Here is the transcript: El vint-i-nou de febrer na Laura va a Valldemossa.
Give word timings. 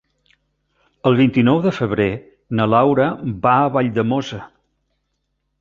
El 1.09 1.17
vint-i-nou 1.19 1.59
de 1.67 1.73
febrer 1.81 2.09
na 2.61 2.67
Laura 2.73 3.11
va 3.47 3.55
a 3.67 3.71
Valldemossa. 3.77 4.45